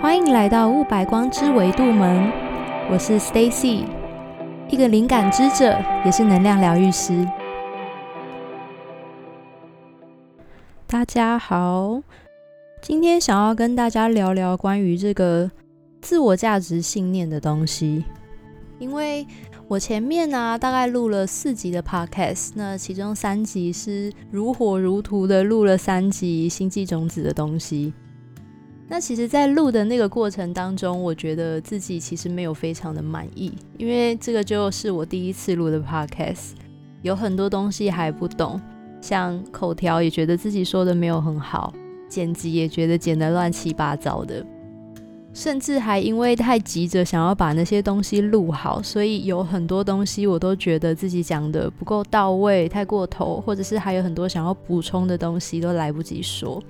[0.00, 2.30] 欢迎来到雾白光之维度门，
[2.90, 3.84] 我是 Stacy，
[4.68, 7.26] 一个灵感之者，也是能量疗愈师。
[10.86, 12.02] 大家好，
[12.82, 15.50] 今天想要跟大家聊聊关于这个
[16.00, 18.04] 自我价值信念的东西，
[18.78, 19.26] 因为
[19.66, 27.92] 我前面呢大概录了四集的 Podcast，那其中三集是如火如荼的录了三集星际种子的东西。
[28.86, 36.50] 那其实，在录的那个过程当中，我觉得自己其实没有非常的满意，因为这个就是我第一次录的 podcast，
[37.00, 38.60] 有很多东西还不懂，
[39.00, 41.72] 像口条也觉得自己说的没有很好，
[42.10, 44.44] 剪辑也觉得剪得乱七八糟的，
[45.32, 56.62] 甚至还因为太急着想要把那些东西录好，所以有很多东西我都觉得自己讲的不够到位，太过头，或者是还有很多想要补充的东西都来不及说。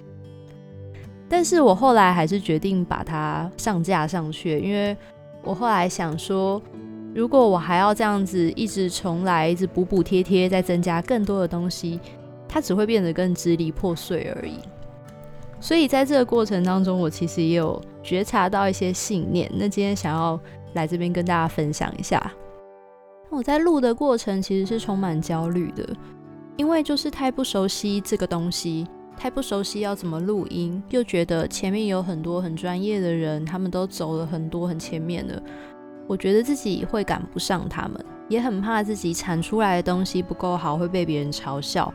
[1.36, 4.96] 但是我后来还是决定把它上架上去，因为
[5.42, 6.62] 我后来想说，
[7.12, 11.98] 如果我还要这样子一直重来，一直补补贴贴，再增加更多的东西，
[12.46, 14.60] 它只会变得更支离破碎而已。
[15.58, 19.50] 所以在这个过程当中，我其实也有觉察到一些信念。
[19.56, 20.38] 那今天想要
[20.74, 22.32] 来这边跟大家分享一下，
[23.28, 25.84] 我在录的过程其实是充满焦虑的，
[26.56, 28.86] 因为就是太不熟悉这个东西。
[29.16, 35.42] 太不熟悉要怎么录音，又觉得前面有很多很专业的人，他们都走了很多很前面的，
[36.06, 41.92] 我觉得自己会赶不上他们，也很怕自己产出来的东西不够好会被别人嘲笑，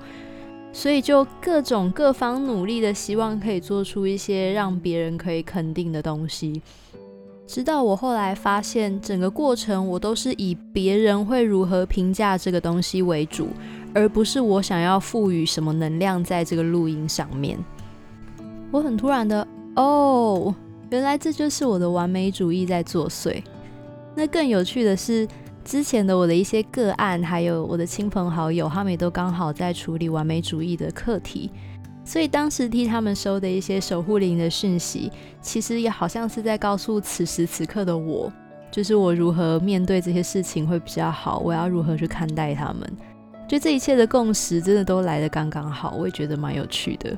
[0.72, 6.62] 所以就各种各方努力的希望可以做出一些让别人可以肯定的东西。
[7.46, 13.48] 直到我后来发现，整个过程我都是以别人会如何评价这个东西为主。
[13.94, 17.58] 而不是我想要赋予什么能量在这个录音上面。
[18.72, 20.54] 我很突然的哦，
[20.90, 23.42] 原来这就是我的完美主义在作祟。
[24.16, 25.28] 那更有趣的是，
[25.64, 31.50] 之前的我的一些个案，还有我的亲朋好友，他们也都刚好在处理完美主义的课题。
[32.04, 35.12] 所以当时替他们收的一些守护灵的讯息，
[35.42, 38.32] 其实也好像是在告诉此时此刻的我，
[38.72, 42.98] 就是我如何面对这些事情会比较好，我要如何去看待他们。
[43.50, 47.18] 就这一切的共识真的都来的刚刚好，我也觉得蛮有趣的。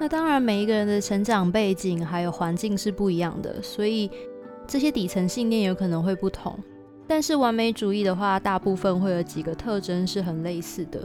[0.00, 4.10] 那当然，每一个人的成长背景还有环境是不一样的，所以
[4.66, 6.58] 这些底层信念有可能会不同。
[7.06, 11.00] 但是完美主义的话，大部分会有几个特征是很类似的。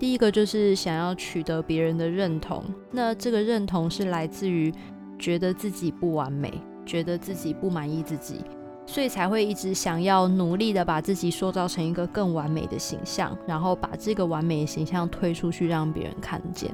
[0.00, 4.72] 第一个就是想要取得别人的认同，那这个认同是来自于
[5.16, 6.52] 觉得自己不完美，
[6.84, 8.40] 觉得自己不满意自己。
[8.86, 16.72] 所以才会一直想要努力的把自己塑造成一个更完美的形象，然后把这个完美的形象推出去让别人看见。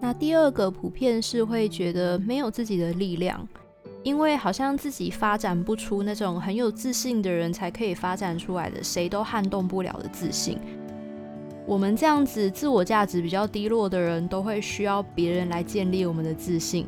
[0.00, 3.46] 那第二个普遍是会觉得没有自己的力量，
[4.02, 10.58] 因为好像自己发展不出那种很有自信的人才可以发展出来的，谁都撼动不了的自信。
[11.66, 16.86] 我们这样子自我价值比较低落的人，都会需要别人来建立我们的自信。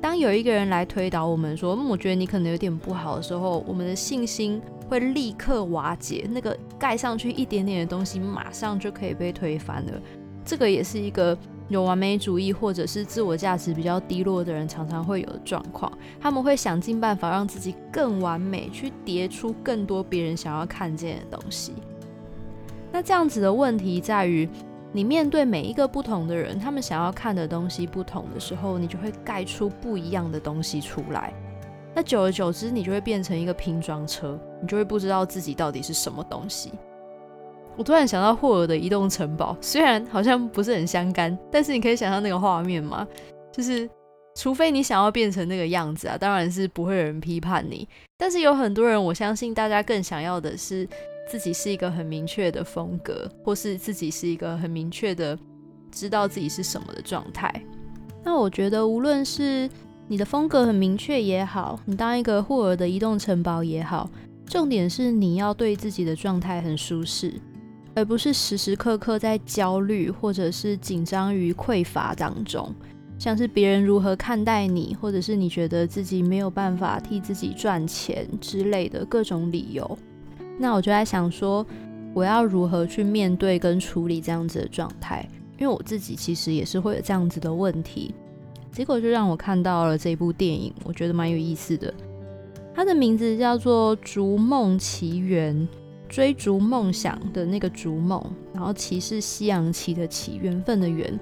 [0.00, 9.92] 当有一个人来推导我们说，我觉得你可能有点不好的时候，我们的信心会立刻瓦解，那个盖上去一点点的东西，马上就可以被推翻了。
[10.42, 11.36] 这个也是一个
[11.68, 15.92] 有完美主义或者是自我价值比较低落的人常常会有的状况。
[16.18, 21.74] 他们会想尽办法让自己更完美，去叠出更多别人想要看见的东西。
[22.90, 24.48] 那这样子的问题在于。
[24.92, 31.32] 你面对每一个不同的人，他们想要看的东西不同的时候，你就会盖出不一样的东西出来。
[31.94, 36.72] 那久而久之，你就会变成一个拼装车，你就会不知道自己到底是什么东西。
[37.76, 43.06] 我突然想到霍尔的移动城堡，虽然好像不是很相干，但是你可以想象那个画面吗？
[43.52, 43.88] 就是
[44.40, 47.86] 除非你想要变成那个样子啊，当然是不会有人批判你。
[48.16, 50.88] 但是有很多人，我相信大家更想要的是。
[51.28, 55.38] 自己是一个很明确的风格，或是自己是一个很明确的
[55.92, 57.48] 知道自己是什么的状态。
[58.24, 59.70] 那我觉得，无论是
[60.08, 64.10] 你的风格很明确也好，你当一个霍尔的移动城堡也好，
[64.44, 67.32] 重点是你要对自己的状态很舒适，
[67.94, 72.74] 而不是时时刻刻在焦虑或者是紧张于匮乏当中，
[73.20, 79.98] 像是别人如何看待你，或者是你觉得自己没有办法替自己赚钱之类的各种理由。
[80.58, 81.64] 那我就在想说，
[82.14, 85.28] 我要如何去面对跟处理这样子的状态？
[85.58, 88.14] 因为我自己其实也是会有这样子的问题。
[88.72, 91.92] 结果就让我看到了这部电影，我觉得蛮有意思的。
[92.74, 95.54] 它的名字叫做《逐梦奇缘》，
[96.08, 98.18] 追逐梦想的那个逐梦，
[98.54, 101.20] 然后奇是夕阳旗的棋，缘分的缘。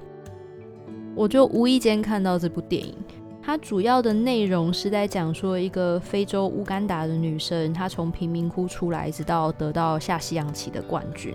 [1.19, 2.94] 我就无意间看到这部电影。
[3.43, 11.35] 它主要的内容是在讲说一个非洲乌干达的女生，她从贫民窟出来，直到得到下西洋棋的冠军。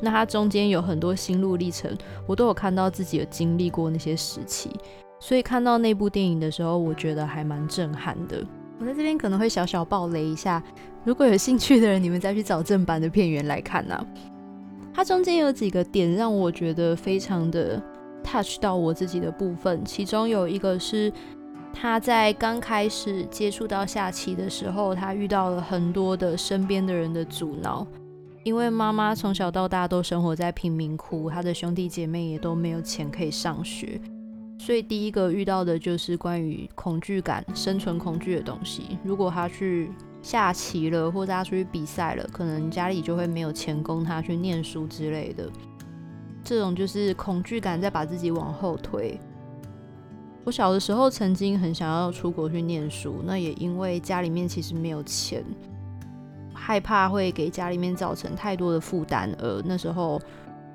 [0.00, 1.90] 那她中间有很多心路历程，
[2.24, 4.70] 我都有看到自己有经历过那些时期。
[5.18, 8.44] 所以看到那部电影的时候，我觉得还蛮震撼的。
[8.78, 10.62] 我在这边可能会小小爆雷一下，
[11.02, 14.06] 如果有兴趣的人，你们再去找正版的片源来看呐。
[14.94, 17.82] 它中间有几个点让我觉得非常的
[18.26, 21.12] touch 到我自己的部分，其中有一个是
[21.72, 27.86] 他在刚开始接触到下棋的时候，他遇到了很多的身边的人的阻挠，
[28.42, 34.00] 因为妈妈从小到大都生活在贫民窟，他的兄弟姐妹也都没有钱可以上学。
[34.58, 38.98] 所以第一个遇到的就是关于恐惧感、生存恐惧的东西。
[39.04, 39.92] 如果他去
[40.22, 45.48] 下棋了，或者他出去比赛了，可能家里就会没有钱供他去念书之类的。
[46.46, 49.18] 这种就是恐惧感在把自己往后推。
[50.44, 55.44] 我小的时候曾经很想要出国去念书，那也因为家里面其实没有钱，
[56.54, 60.20] 害怕会给家里面造成太多的负担，而那时候。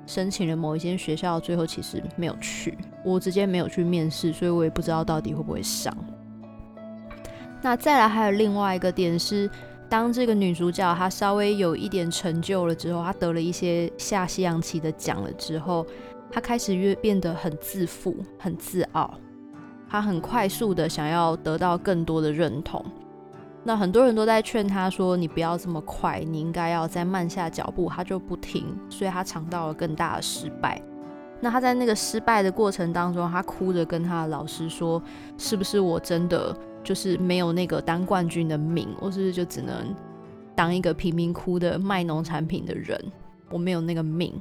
[0.04, 5.96] 申请了某一间学校，最后其实没有去，我直接没有去面试，所以我也不知道到底会不会上。
[7.62, 9.48] 那再来还有另外一个点是，
[9.92, 15.86] 当这个女主角她稍微有一点成就了之后，她得了一些下西洋棋的奖了之后，
[16.30, 19.12] 她开始越变得很自负、很自傲，
[19.86, 22.82] 她很快速的想要得到更多的认同。
[23.62, 30.80] 那很多人都在劝她说：“你不要这么快，你应该要再慢下脚步。”她就不听，所以她尝到了更大的失败。
[31.38, 35.02] 那她在那个失败的过程当中，她哭着跟她的老师说
[35.36, 38.88] ：“是不是我真的就是没有那个当冠军的命？
[39.00, 39.94] 我是不是就只能
[40.54, 43.00] 当一个贫民窟的卖农产品的人？
[43.50, 44.32] 我没有那个命。”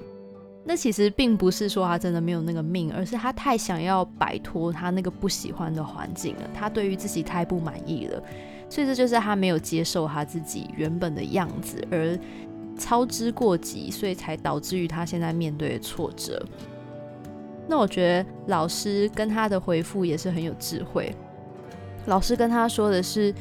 [0.63, 8.21] 那其实并不是说他真的没有那个命，而是他太想要摆脱他那个不喜欢的环境了，他对于自己太不满意了。
[8.69, 12.17] 所以这就是他没有接受他自己原本的样子，而
[12.77, 16.45] 操之过急，所以才导致于他现在面对的挫折。
[17.67, 21.11] 那我觉得老师跟他的回复也是很有智慧。
[22.06, 23.33] 老师跟他说的是：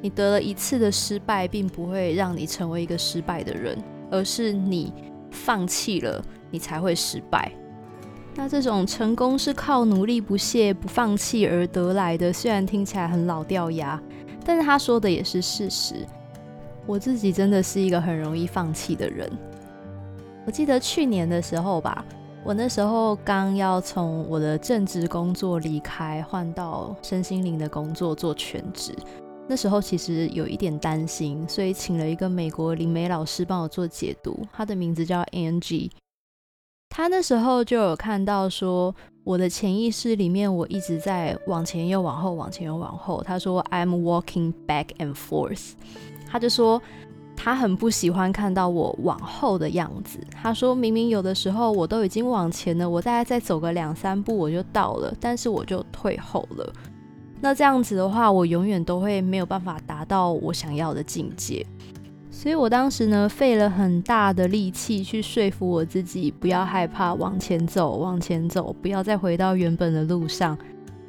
[0.00, 3.76] 你得了一次的失败，并不会让你成为一个失败的人，
[4.10, 4.92] 而是你
[5.30, 7.50] 放弃了，你才会失败。
[8.34, 14.00] 那这种成功是靠努力不懈、不放弃而得来的，虽然听起来很老掉牙。
[14.44, 16.04] 但是他说的也是事实，
[16.84, 19.30] 我自己真的是一个很容易放弃的人。
[20.44, 22.04] 我记得去年的时候吧，
[22.44, 28.92] 我那时候刚要从我的正职工作离开，换到身心灵的工作做全职。
[29.48, 35.90] 那时候其实有一点担心，所以请了一个美国灵媒老师帮我做解读，他的名字叫 Angie。
[36.88, 38.94] 他那时候就有看到说。
[39.24, 43.22] 我的潜意识里面，我一直在往前又往后，往前又往后。
[43.22, 45.74] 他说：“I'm walking back and forth。”
[46.28, 46.82] 他就说
[47.44, 50.20] 他很不喜欢看到我往后的样子。
[50.30, 56.72] 他说明明有的时候我都已经往前了，我大概再走个两三步我就到了，但是我就退后了。
[57.40, 61.66] 那这样子的话，我永远都会没有办法达到我想要的境界。
[62.30, 70.56] 所以我当时呢，费了很大的力气去说服我自己，不要害怕往前走，往前走，不要再回到原本的路上。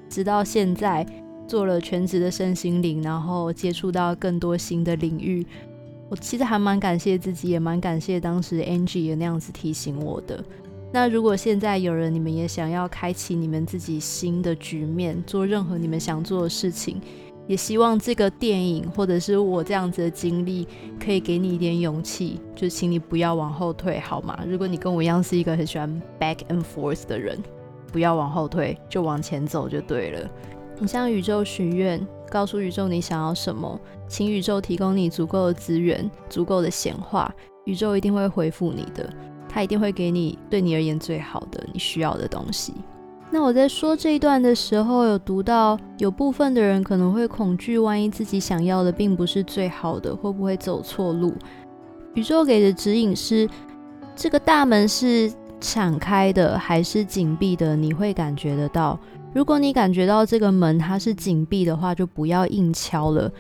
[0.10, 1.06] 直到现在
[1.48, 5.46] 做了全职的身心灵，然后接触到更多新的领域，
[6.14, 10.46] 我其实还蛮感谢自己，也蛮感谢当时 Angie 也那样子提醒我的。
[10.92, 17.02] 那如果现在有人，你们也想要开启你们自己新的局面，做任何你们想做的事情。
[17.48, 20.68] 也希望这个电影或者是我这样子的经历，
[21.04, 24.38] 可以给你一点勇气，就请你不要往后退，好吗？
[24.48, 27.40] 如果你跟我一样是一个很喜欢 back and forth 的人，
[27.92, 30.30] 不要往后退，就往前走就对了。
[30.80, 37.34] 你向宇宙许愿，告诉宇宙你想要什么，请宇宙提供你足够的资源、足够的显化，
[37.66, 39.08] 宇宙一定会回复你的，
[39.48, 42.74] 他一定会给你对你而言最好的、你需要的东西。
[43.32, 51.34] 那我在说这一段的时候，有读到有部分的人可能会恐惧，万一自己想要的并不是最好的，会不会走错路？
[52.14, 53.50] 宇宙给的指引是：
[54.16, 55.32] 这个大门是
[55.64, 57.74] 敞开的还是紧闭的？
[57.74, 59.00] 你会感觉得到。
[59.34, 63.32] 如果你感觉到这个门它是紧闭的话，就不要硬敲了。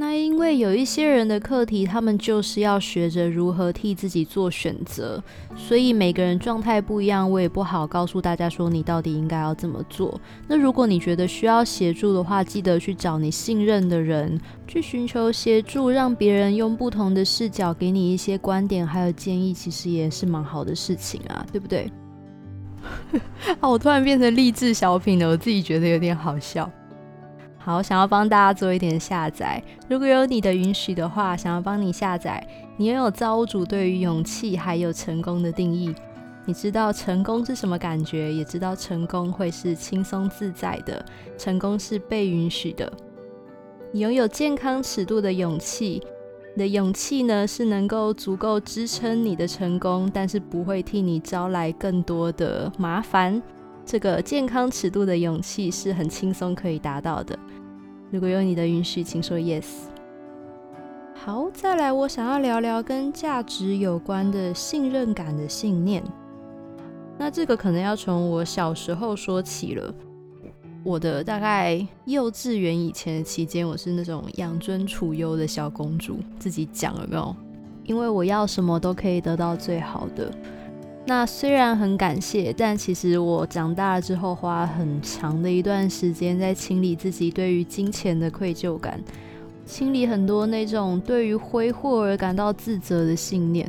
[0.00, 5.20] 那因为有一些人的课题，他们就是要学着如何替自己做选择，
[5.56, 10.20] 所以每个人状态不一样，我也不好告诉大家说你到底应该要怎么做。
[10.46, 21.90] 那如果你觉得需要协助的话，记得去找你信任的人去寻求协助，让别人用不同的视角给你一些观点还有建议，其实也是蛮好的事情啊，对不对？
[23.58, 26.70] 啊，我突然变成励志小品了，我自己觉得有点好笑。
[27.58, 29.62] 好，想要帮大家做一点下载。
[29.88, 32.46] 如果有你的允许的话，想要帮你下载。
[32.76, 35.94] 你拥有造物主对于勇气还有成功的定义。
[36.46, 41.04] 你知道成功是什么感觉，也知道成功会是轻松自在的，
[41.36, 42.90] 成功是被允许的。
[43.92, 46.02] 你拥有健康尺度的勇气，
[46.54, 53.42] 你的勇气呢是能够足够支撑你的成功，但是不会替你招来更多的麻烦。
[53.90, 57.34] 这个健康尺度的勇气是很轻松可以达到的。
[58.10, 59.64] 如果有你的允许，请说 yes。
[61.14, 66.04] 好，再来，我想要聊聊跟价值有关的信任感的信念。
[67.16, 69.94] 那这个可能要从我小时候说起了。
[70.84, 77.34] 我的大概幼稚园以前的期间，我是那种养尊处优的小公主，自己讲了没有？
[77.84, 80.30] 因为我要什么都可以得到最好的。
[81.08, 89.00] 那虽然很感谢，但其实我长大了之后，花很长的一段时间在清理自己对于金钱的愧疚感，
[89.64, 93.66] 清理很多那种对于挥霍而感到自责的信念。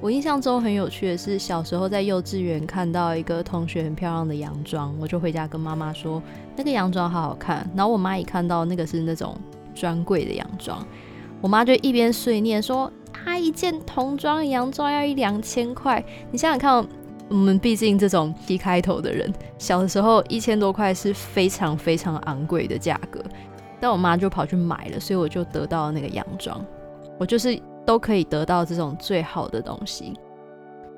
[0.00, 6.22] 我印象中很有趣的是，小时候在幼稚园看到一个同学很漂亮的洋装，我就回家跟妈妈说
[6.56, 7.68] 那个洋装好好看。
[7.76, 9.36] 然后我妈一看到那个是那种
[9.74, 10.82] 专柜的洋装，
[11.42, 12.90] 我妈就一边碎念说
[13.24, 16.86] ：“他一件童装洋装要一两千块。”你想想看，
[17.28, 23.22] 我们毕竟这种 P 开头的人，小的时候一千多块是非常非常昂贵的价格，
[23.80, 26.64] 但我妈就跑去买了，所以我就得到了那个洋装。
[27.18, 27.60] 我就是。
[27.86, 30.12] 都可以得到这种最好的东西，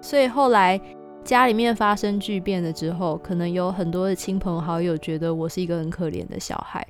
[0.02, 0.78] 所以后来
[1.24, 6.86] 家里面发生巨变了之后，可能有很多的亲朋好友觉得我是一个很可怜的小孩。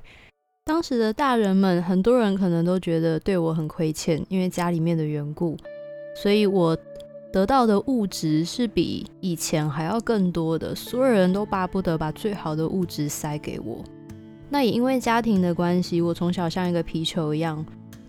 [0.65, 5.57] 当时的大人们，很多人可能都觉得对我很亏欠，因为家里面的缘故，
[6.15, 6.77] 所以我
[7.33, 10.73] 得到的物质是比以前还要更多的。
[10.73, 13.83] 所有人都巴不得把最好的物质塞给我。
[14.49, 17.63] 那也因为家庭的关系，我从小像一个皮球一样。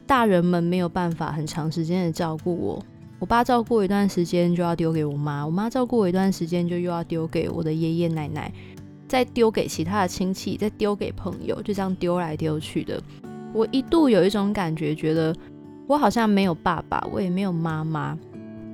[0.06, 2.84] 大人们没有办法很长时间的照顾我，
[3.18, 8.52] 我爸照顾一段时间就要丢给我妈，我妈照顾我一段时间就又要丢给我的爷爷奶奶，
[9.14, 13.00] 再丢给其他的亲戚，再丢给朋友，就这样丢来丢去的。
[13.52, 15.32] 我一度有一种感觉，觉得
[15.86, 18.18] 我好像没有爸爸，我也没有妈妈。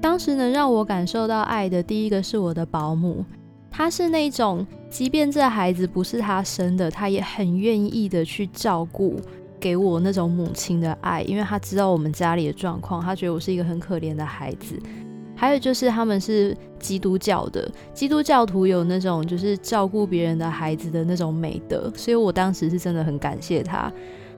[0.01, 3.23] 当时能让我感受到爱的第一个是我的保姆，
[3.71, 9.21] 她是那种即便这孩子不是她生的，她也很愿意的去照顾。
[9.61, 14.81] 给我那种母亲的爱，因为她知道我们家里的状况，她觉得我是一个很可怜的孩子。
[15.41, 23.91] 还有就是他们是基督教的，基督教徒有那种就是照顾别人的孩子的那种美德，所以我当时是真的很感谢他。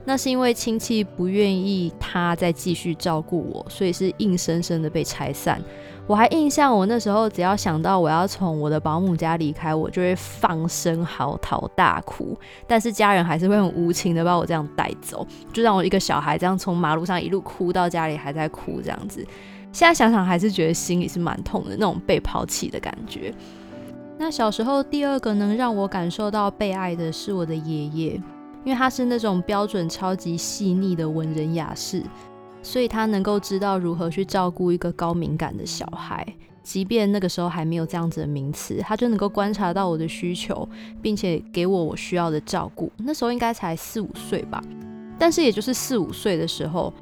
[0.05, 5.61] 那是因为亲戚不愿意他再继续照顾我，所以是硬生生的被拆散。
[6.07, 12.37] 我还印象，我那时候只要想到我要从我的保姆家离开，我就会放声嚎啕大哭。
[12.65, 19.25] 但是家人还是会很无情的把我这样带走，就让我一个小孩这样从马路上一路哭到家里还在哭这样子。
[19.73, 23.33] 现在想想还是觉得心里是蛮痛的，那种被抛弃的感觉。
[24.17, 28.13] 那小时候第二个能让我感受到被爱的是我的爷爷，
[28.63, 32.01] 因为他是那种标准超级细腻的文人雅士。
[32.65, 36.25] 所以他能够知道如何去照顾一个高敏感的小孩，
[36.63, 40.65] 即便那个时候还没有这样子的名词，他就能够观察到我的需求，
[41.01, 42.89] 并且给我我需要的照顾。
[42.95, 44.63] 那时候应该才四五岁吧，
[45.19, 46.93] 但是也就是四五岁的时候，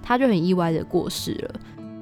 [0.00, 1.60] 他就很意外的过世了。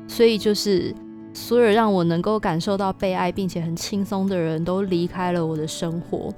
[0.09, 0.95] 所以就是
[1.33, 6.33] 所有让我能够感受到被爱并且很轻松的人都离开了我的生活，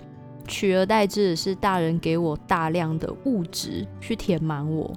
[0.46, 4.92] 取而代之的是大人给我大量的物质去填满我，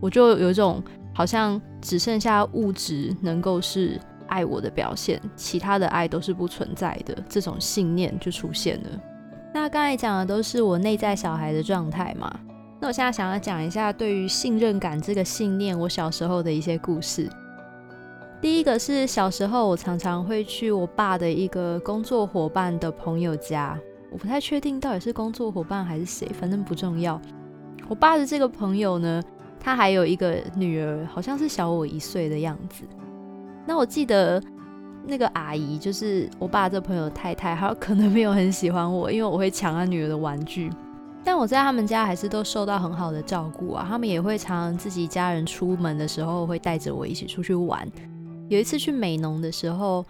[0.00, 0.82] 我就有一种。
[1.14, 7.12] 好像只剩下物质能够是爱我的表现，其他的爱都是不存在的。
[7.28, 8.88] 这种信念就出现了。
[9.52, 12.32] 那刚才讲的都是我内在小孩的状态嘛？
[12.78, 17.28] 那我现在想要讲一下对于信任感这个信念，我小时候的一些故事。
[18.40, 23.76] 第一个是小时候我常常会去我爸的一个工作伙伴的朋友家，
[24.12, 27.20] 我不太确定到底是工作伙伴还是谁，反正不重要。
[27.88, 29.22] 我爸的这个朋友呢？
[29.58, 32.84] 他还有一个女儿，好像是小我一岁的样子。
[33.66, 34.40] 那我记得
[35.04, 40.70] 那个阿姨，就是我爸这朋友太太，她可能没有很喜欢我，因为我会抢她女儿的玩具。
[41.24, 43.84] 但我在他们家还是都受到很好的照顾啊。
[43.88, 47.86] 他们也会常常自己家人出门的时候，会带着我一起出去玩。
[48.48, 50.04] 有一次去美农的时候，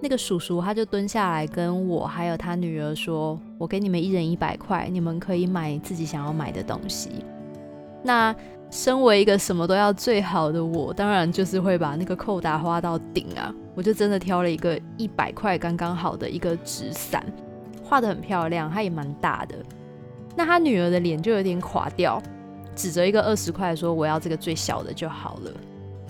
[0.00, 7.10] 那个叔叔他就蹲下来跟我还有他女儿说：“我给你们一人一百块，你们可以买自己想要买的东西。”
[8.02, 8.34] 那
[8.70, 13.52] 身为一个什么都要最好的我，当然就是会把那个扣打花到顶啊！
[13.74, 17.26] 我就真的挑了一个一百块刚刚好的一个纸伞，
[17.82, 19.56] 画的很漂亮，它也蛮大的。
[20.36, 22.22] 那他女儿的脸就有点垮掉，
[22.76, 25.50] 指着一个二十块说：“我要这个最小的就好了。”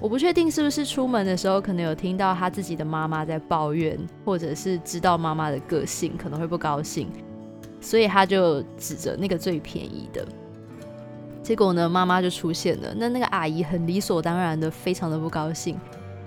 [0.01, 7.09] 我不确定是不是出门的时候可能有听到他自己的妈妈在抱怨，或者是知道妈妈的个性可能会不高兴，
[7.83, 10.27] 所以他就指着那个最便宜的。
[11.43, 12.95] 结果呢，妈妈就出现了。
[12.97, 15.79] 那那个阿姨很理所当然的，非常的不高兴。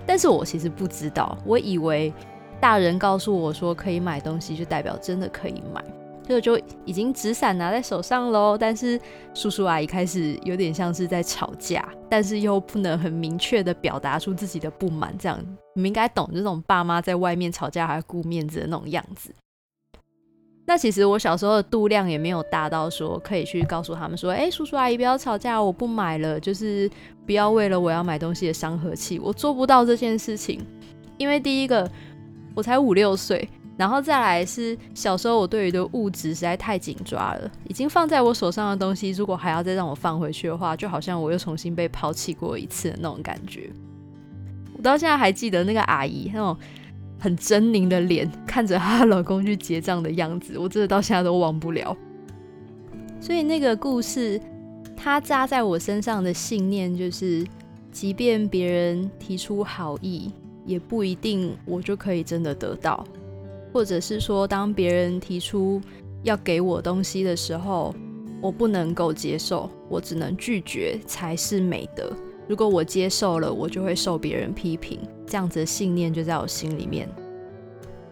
[0.06, 2.14] 但是我其实不知道，我以为
[2.60, 5.84] 大人告诉我说可以买东西，就代表真的可以买。
[6.26, 9.00] 这个就已经纸伞拿在手上喽，但是
[9.34, 15.38] 叔叔阿姨开始有点像是在吵架，但是又不能很明确的表达出自己的不满，这样
[15.76, 19.32] 你们应该懂这种爸妈在外面吵架还顾面子的那种样子。
[20.66, 26.90] 那其实我小时候的度量也没有大到说可以去告诉他们说，哎，叔叔阿姨不要吵架，我不买了，就是
[27.26, 30.66] 不要为了我要买东西的伤和气，我做不到这件事情，
[31.18, 31.90] 因为第一个
[32.56, 33.50] 我才五六岁。
[33.76, 43.70] 然后再来是小时候，我对于的物质实在太紧抓了，已经放在我手上的东西，如果还要再让我放回去的话，就好像我又重新被抛弃过一次的那种感觉。
[44.78, 46.56] 我到现在还记得那个阿姨那种
[47.20, 51.98] 很狰狞的脸，看着她老公去结账的样子，我真的到现在都忘不了。
[53.20, 54.40] 所以那个故事，
[54.96, 57.44] 它扎在我身上的信念就是，
[57.92, 60.32] 即便别人提出好意，
[60.66, 63.04] 也不一定我就可以真的得到。
[63.74, 65.82] 或者是说，当别人提出
[66.22, 67.94] 要给我东西的时候，
[68.40, 72.14] 我不能够接受，我只能拒绝才是美德。
[72.48, 77.10] 如果我接受了，我就会受别人批评，这样子的信念就在我心里面。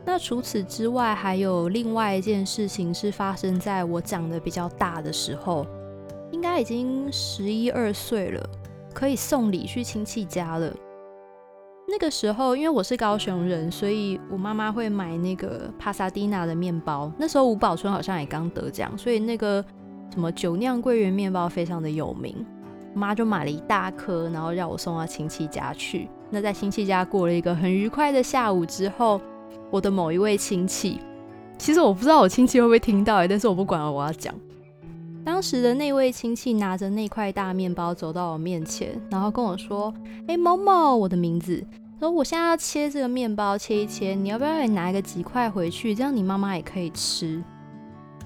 [0.03, 5.67] 那除此之外，还有另外一件事情是发生在我长得比较大的时候，
[6.31, 8.49] 应该已经十一二岁了，
[8.93, 10.73] 可以送礼去亲戚家了。
[11.91, 17.11] 那个时候，因为我是高雄人，所以我妈妈会买那个帕萨蒂娜的面包。
[17.17, 19.63] 那时候吴宝春好像也刚得奖，所以那个
[20.09, 22.33] 什么酒酿桂圆面包非常的有名。
[22.93, 26.09] 妈就买了一大颗，然后让我送到亲戚家去。
[26.29, 29.19] 那在亲戚家过了一个很愉快的下午之后，
[29.69, 30.99] 我的某一位亲戚，
[31.57, 34.33] 其实我不知道我亲戚会不会听到哎，但是我不管了，我要讲。
[35.23, 39.93] 当时的那位亲戚拿着那块大面包走到我面前，然后跟我说
[40.27, 41.63] ：“哎，某某，我的名字。”
[42.01, 45.93] 说我现在要切这个面包，切一切，你要不要也拿一个几块回去？
[45.93, 47.39] 这样你妈妈也可以吃。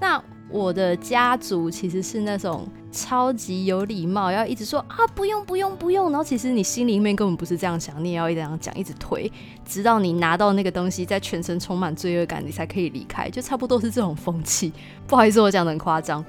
[0.00, 6.10] 那我的家族其实是那种超级有礼貌，要一直说啊不用不用不用。
[6.10, 9.30] 然后其实你心里面根本不是这样想，你也要一直这样讲，一直推，
[9.62, 13.28] 直到你拿到那个东西，在全身充满罪恶感，你才可以离开。
[13.28, 14.72] 就差不多是这种风气。
[15.06, 16.24] 不好意思，我讲的很夸张。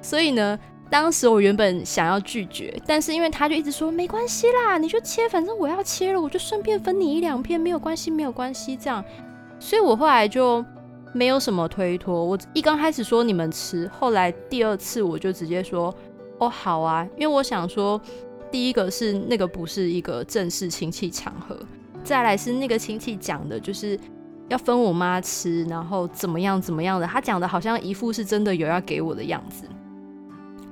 [0.00, 0.58] 所以呢。
[0.90, 9.02] 当时我原本想要拒绝，但是因为他就一直说没关系啦，你就切，反正我要切了，我就顺便分你一两片，没有关系，没有关系，这样。
[9.60, 10.64] 所以我后来就
[11.12, 12.24] 没有什么推脱。
[12.24, 15.94] 我一刚开始说你们吃，后来第二次我就直接说
[16.38, 18.00] 哦好啊，因为我想说，
[18.50, 21.56] 第一个是那个不是一个正式亲戚场合，
[22.02, 23.96] 再来是那个亲戚讲的就是
[24.48, 29.64] 要分我妈吃，然后怎么样怎么样的，他讲的好像一副是真的有要给我的样子。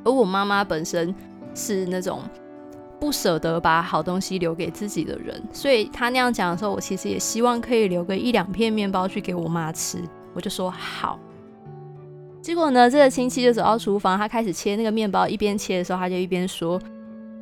[0.08, 1.14] 而我妈妈本身
[1.54, 2.22] 是那种
[2.98, 9.98] 不舍得把好东西留给自己的人，所以她那样讲的时候，我其实也希望可以留个一两片面包去给我妈吃。
[10.34, 11.18] 我就说好。
[12.40, 16.80] 结果呢，这个亲戚就走到厨房，他开始切那个面包，一边切的时候，他就一边说：“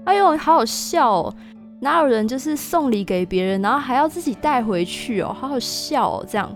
[0.04, 1.34] 哎呦，好好笑哦！
[1.80, 5.36] 哪有人就是送礼给别人，然后还要自己带回去哦？
[5.38, 6.50] 好好笑哦！”这样。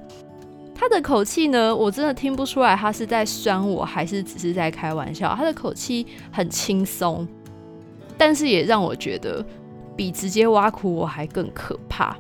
[0.80, 5.34] 他的口气呢，我真的听不出来他是在酸我还是只是在开玩笑。
[5.36, 7.28] 他的口气很轻松，
[8.16, 9.44] 但是也让我觉得
[9.94, 12.16] 比直接挖苦我还更可怕。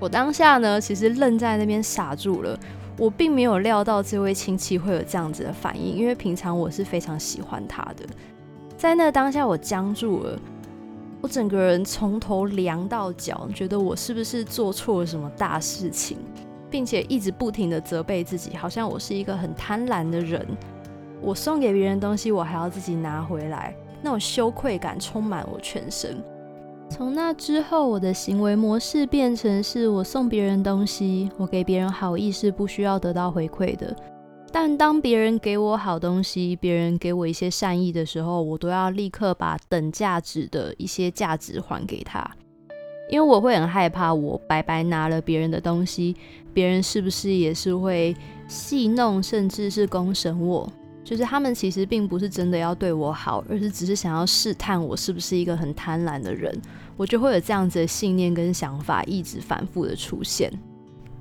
[0.00, 2.58] 我当下呢，其实愣在那边傻住了。
[2.96, 8.04] 我并没有料到这位亲戚会有这样子的反应，因为平常我是非常喜欢他的。
[8.76, 10.36] 在那当下，我僵住了，
[11.20, 16.18] 我整个人从头凉到脚，觉得我是不是做错了什么大事情？
[16.70, 20.46] 并且一直不停的责备自己，好像我是一个很贪婪的人。
[21.20, 26.22] 我送给别人东西，我还要自己拿回来，那种羞愧感充满我全身。
[26.90, 33.94] 从那之后，我的行为模式变成是我送别人东西，我给别人好意是不需要得到回馈的。
[34.50, 42.26] 但当别人给我好东西，别人给我一些善意的时候，我都要立刻把等价值的一些价值还给他。
[43.10, 46.16] 因为我会很害怕，我白白拿了别人的东西，
[46.58, 48.16] 别人是不是也是会
[48.48, 50.68] 戏弄，甚至是公审我？
[51.04, 56.52] 就是他们其实并不是真的要对我好，而是只是想要试探我是不是一个很贪婪的人。
[56.96, 60.52] 我就会有这样子的信念跟想法，一直反复的出现。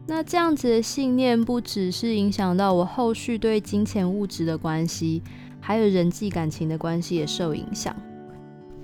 [0.07, 5.21] 那这样子的信念不只是影响到我后续对金钱物质的关系，
[5.59, 7.95] 还有人际感情的关系也受影响。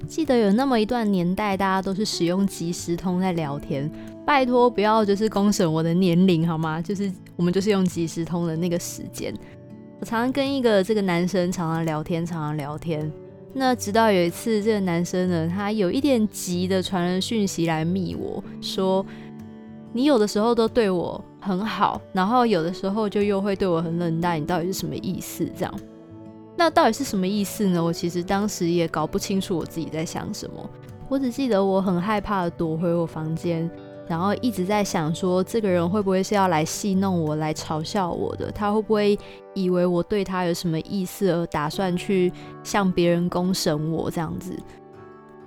[0.08, 3.89] 记得有那么一段年代，大家都是使用即时通在聊天。
[4.26, 6.82] 拜托，不要就是公审我的年龄好吗？
[6.82, 9.34] 就是我们就是用即时通的那个时间。
[10.00, 13.12] 我常常跟一个这个男生常常聊天，常常聊天。
[13.54, 19.06] 那直到有一次，这个男生呢，他有一点急的传了讯息来密我说
[19.94, 25.74] ：“你有的时候都对我很好，然后有的时候就又会对我很冷淡，你到底是什么意思？”这样。
[26.58, 27.84] 那到底是什么意思呢？
[27.84, 30.70] 我其实当时也搞不清楚我自己在想什么。
[31.08, 33.70] 我只记得我很害怕的躲回我房间，
[34.08, 38.52] 然后一直在想说，这个人会不会是要来戏弄我、来嘲笑我的？
[38.52, 39.18] 他会不会
[39.54, 42.32] 以为我对他有什么意思，而打算去
[42.63, 44.58] 向别人公审我这样子？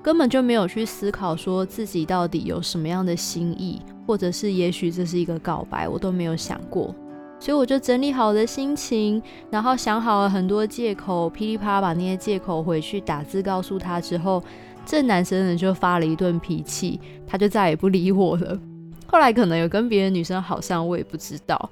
[0.03, 6.95] 根本就没有去思考说自己到底有什么样的心意，或者是也许这是一个告白，我都没有想过。
[7.39, 14.43] 所以我就整理好的心情，然后想好了很多借口，噼里啪啦把那些借口回去打字告诉他之后，
[14.87, 18.59] 这男生呢就发了一顿脾气，他就再也不理我了。
[19.07, 21.71] 后来可能有跟别的女生好上，我也不知道。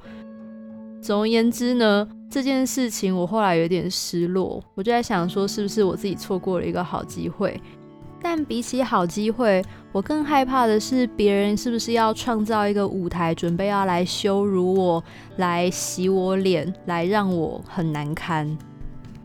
[1.00, 7.60] 总而言之呢，这件事情我后来有点失落，我就在想说，是不是我自己错过了一个好机会？
[8.22, 15.04] 但比起好机会，我更害怕的是别人是不是要创造一个舞台，准备要来羞辱我，
[15.36, 18.56] 来洗我脸，来让我很难堪。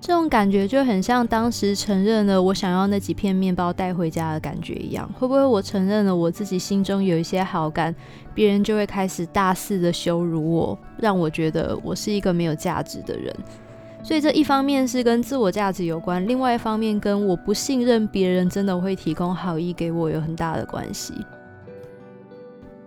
[0.02, 5.08] 这种感觉就很像当时承认了我想要那几片面包带回家的感觉一样。
[5.20, 7.94] 会不会我承认了我自己心中有一些好感，
[8.34, 13.36] 别人就会开始大肆的羞辱我，让我觉得我是一个没有价值的人？
[14.02, 21.14] 所以这一方面是跟自我价值有关，另外一方面跟我不信任别人真的会提供好意给我有很大的关系。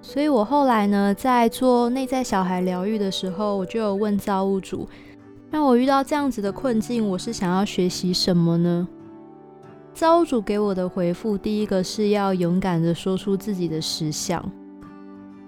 [0.00, 4.88] 所以我后来呢，在做内在小孩疗愈的时候，我就有问造物主：，
[5.52, 8.88] 那我遇到这样子的困境，我是想要学习什么呢？
[9.94, 14.42] 造物主给我的回复，第一个是要勇敢的说出自己的实相。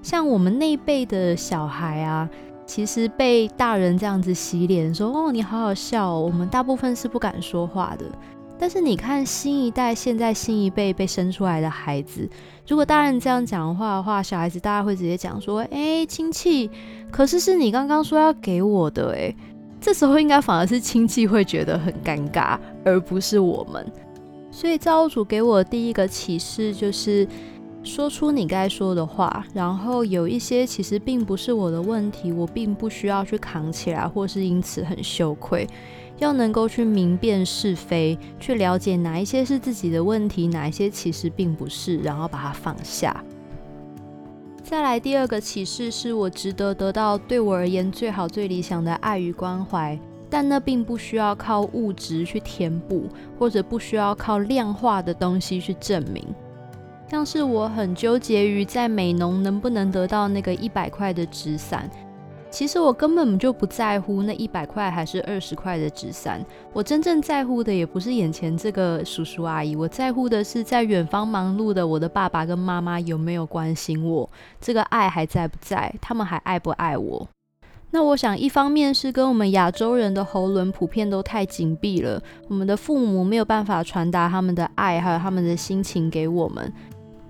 [0.02, 2.28] 像我们那辈的小孩啊。
[2.66, 8.06] 其实被大人这样子洗脸说哦，你好好笑，我们大部分是不敢说话的。
[8.58, 12.26] 但是你看新一代，现在新一辈被生出来的孩子，
[12.66, 16.70] 如果大人这样讲话的话，小孩子大家会直接讲说，哎，亲戚，
[17.10, 19.36] 可是是你刚刚说要给我的，哎，
[19.84, 23.86] 这时候应该反而是亲戚会觉得很尴尬，而不是我们。
[24.50, 27.28] 所以造物主给我第一个启示就是。
[27.86, 35.68] 说出你该说的话，然后有一些其实并不是我的问题，我并不需要去扛起来，或是因此很羞愧。
[36.16, 43.22] 要能够去明辨是非，去了解哪一些是自己的问题，哪一些其实并不是，然后把它放下。
[44.74, 49.96] 再来第二个启示是我值得得到对我而言最好最理想的爱与关怀，
[50.28, 53.04] 但那并不需要靠物质去填补，
[53.38, 56.26] 或者不需要靠量化的东西去证明。
[57.08, 61.88] 像是我很纠结于在美农能不能得到那个一百块的纸伞，
[62.54, 66.40] 其实我根本就不在乎那一百块还是二十块的纸伞，
[66.72, 77.26] 我真正在乎的也不是眼前这个叔叔阿姨，我在乎的是在远方忙碌的我的爸爸跟妈妈有没有关心我，这个爱还在不在，他们还爱不爱我？
[77.90, 86.72] 那我想一方面是跟我们亚洲人的喉轮普遍都太紧闭了，我们的父母没有办法传达他们的爱还有他们的心情给我们。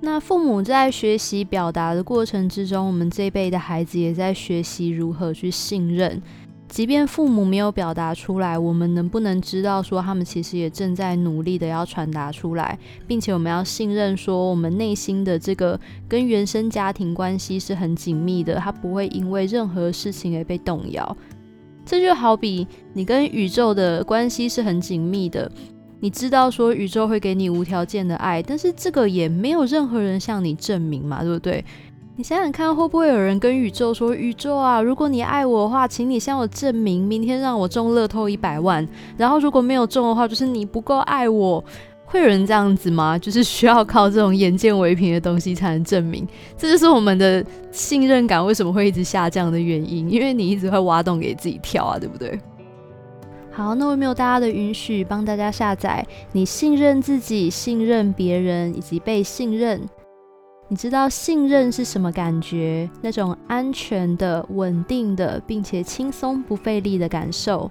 [0.05, 6.23] 那父母在学习表达的过程之中，我们这一辈的孩子也在学习如何去信任。
[6.69, 21.17] 即便父母没有表达出来，我们能不能知道说他们其实也正在努力的要传达出来，并且我们要信任说我们内心的这个跟原生家庭关系是很紧密的，它不会因为任何事情而被动摇。
[21.87, 25.51] 这就好比你跟宇宙的关系是很紧密的。
[26.05, 31.65] 你知道说宇宙会给你无条件的爱，但是这个也没有任何人向你证明嘛，对不对？
[32.17, 38.87] 你想想看，会不会有人跟宇宙说：“宇宙啊，如果你爱我的话，请你向我证明，明天让我中乐透一百万。
[39.17, 41.65] 然后如果没有中的话，就是你不够爱我。”
[42.05, 43.17] 会有人这样子吗？
[43.19, 52.39] 就是需要靠这种眼见为凭的东西才能证明，这就是我们的信任感为什么会一直下降的原因，因为你一直会挖洞给自己跳啊，对不对？
[53.57, 56.05] 好，那我没有大家的允许，帮大家下载。
[56.33, 59.81] 你信任自己，信任别人，以及被信任。
[60.67, 62.91] 你知道信任是什么感觉？
[63.01, 67.71] 那种安全的、稳定的，并且轻松不费力的感受。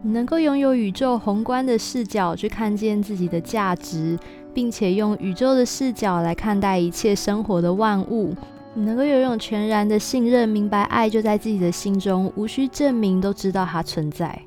[0.00, 4.16] 你能够拥有宇宙宏观的视角去看见自己的价值，
[4.54, 8.32] 并且用宇宙的视角来看待一切生活的万物。
[8.74, 14.40] 你能够拥有全然的信任，明白爱就在自己的心中，无需证明，都知道它存在。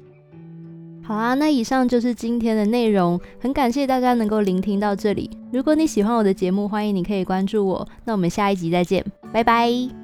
[1.04, 5.30] 好啦，那以上就是今天的内容，很感谢大家能够聆听到这里。
[5.52, 7.88] 如果你喜欢我的节目，欢迎你可以关注我。
[8.06, 10.03] 那我们下一集再见，拜拜。